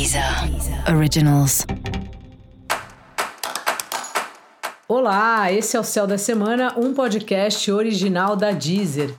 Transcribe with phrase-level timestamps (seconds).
[0.00, 0.24] Deezer
[0.96, 1.66] Originals.
[4.88, 9.14] Olá, esse é o Céu da Semana, um podcast original da Deezer.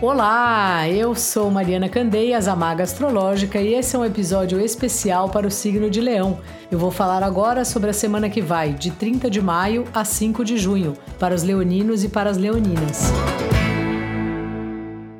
[0.00, 5.46] Olá, eu sou Mariana Candeias, a Maga Astrológica, e esse é um episódio especial para
[5.46, 6.40] o signo de Leão.
[6.70, 10.42] Eu vou falar agora sobre a semana que vai, de 30 de maio a 5
[10.42, 13.12] de junho, para os leoninos e para as leoninas.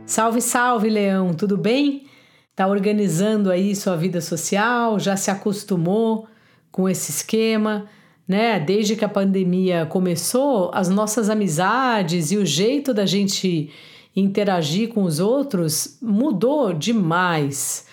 [0.06, 2.06] Salve, salve, Leão, tudo bem?
[2.54, 5.00] Tá organizando aí sua vida social?
[5.00, 6.28] Já se acostumou
[6.70, 7.86] com esse esquema?
[8.26, 8.60] Né?
[8.60, 13.68] Desde que a pandemia começou, as nossas amizades e o jeito da gente
[14.14, 17.88] interagir com os outros mudou demais.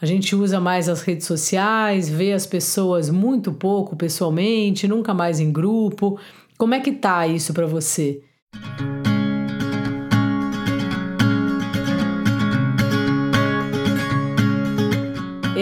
[0.00, 5.40] A gente usa mais as redes sociais, vê as pessoas muito pouco pessoalmente, nunca mais
[5.40, 6.16] em grupo.
[6.56, 8.22] Como é que tá isso para você?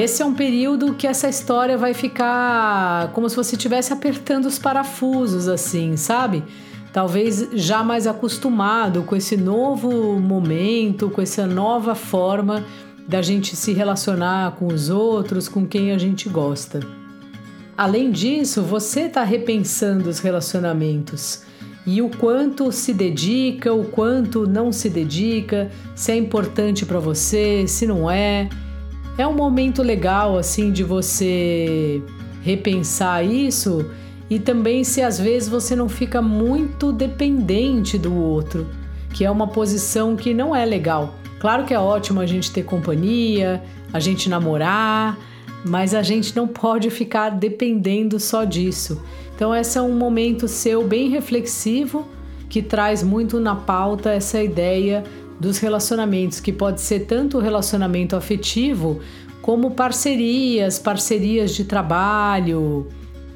[0.05, 4.59] Esse é um período que essa história vai ficar como se você estivesse apertando os
[4.59, 6.45] parafusos, assim, sabe?
[6.93, 12.63] Talvez já mais acostumado com esse novo momento, com essa nova forma
[13.09, 16.81] da gente se relacionar com os outros, com quem a gente gosta.
[17.75, 21.45] Além disso, você está repensando os relacionamentos
[21.87, 27.67] e o quanto se dedica, o quanto não se dedica, se é importante para você,
[27.67, 28.51] se não é.
[29.17, 32.03] É um momento legal assim de você
[32.43, 33.91] repensar isso
[34.29, 38.67] e também se às vezes você não fica muito dependente do outro,
[39.13, 41.15] que é uma posição que não é legal.
[41.39, 45.17] Claro que é ótimo a gente ter companhia, a gente namorar,
[45.65, 49.01] mas a gente não pode ficar dependendo só disso.
[49.35, 52.07] Então, esse é um momento seu bem reflexivo
[52.49, 55.05] que traz muito na pauta essa ideia
[55.39, 59.01] dos relacionamentos, que pode ser tanto o relacionamento afetivo
[59.43, 62.89] como parcerias, parcerias de trabalho,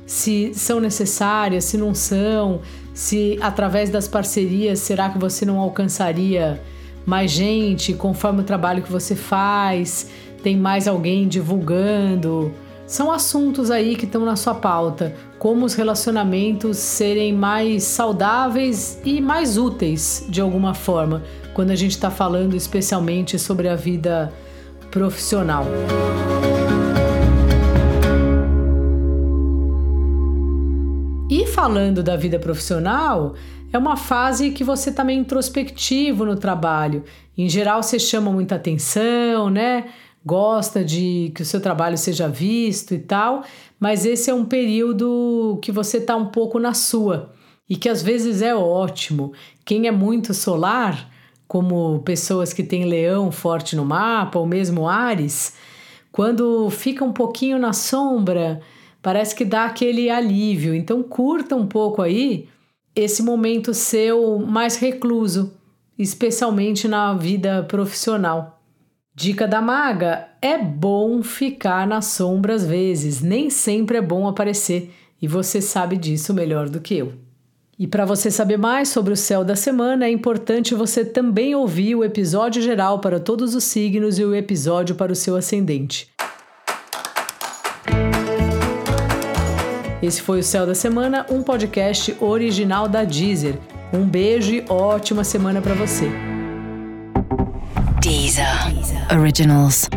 [0.06, 2.62] se são necessárias, se não são,
[2.94, 6.62] se através das parcerias será que você não alcançaria
[7.04, 10.10] mais gente conforme o trabalho que você faz,
[10.42, 12.53] tem mais alguém divulgando.
[12.88, 19.21] São assuntos aí que estão na sua pauta, como os relacionamentos serem mais saudáveis e
[19.21, 21.22] mais úteis de alguma forma,
[21.53, 24.32] quando a gente está falando especialmente sobre a vida
[24.91, 25.66] profissional.
[31.31, 33.34] E falando da vida profissional,
[33.70, 37.05] é uma fase que você está meio introspectivo no trabalho.
[37.37, 39.84] Em geral, você chama muita atenção, né?
[40.28, 43.44] Gosta de que o seu trabalho seja visto e tal,
[43.81, 47.33] mas esse é um período que você está um pouco na sua
[47.66, 49.33] e que às vezes é ótimo.
[49.65, 51.11] Quem é muito solar
[51.47, 55.55] como pessoas que têm leão forte no mapa, ou mesmo Ares,
[56.12, 58.61] quando fica um pouquinho na sombra,
[59.00, 60.75] parece que dá aquele alívio.
[60.75, 62.47] Então, curta um pouco aí
[62.94, 65.55] esse momento seu mais recluso,
[65.99, 68.57] especialmente na vida profissional.
[69.19, 74.95] Dica da maga: é bom ficar na sombra às vezes, nem sempre é bom aparecer,
[75.21, 77.15] e você sabe disso melhor do que eu.
[77.77, 81.97] E para você saber mais sobre o céu da semana, é importante você também ouvir
[81.97, 86.09] o episódio geral para todos os signos e o episódio para o seu ascendente.
[90.00, 93.59] Esse foi o Céu da Semana, um podcast original da Deezer.
[93.93, 96.28] Um beijo e ótima semana para você.
[98.00, 98.47] Deezer
[99.10, 99.88] Originals.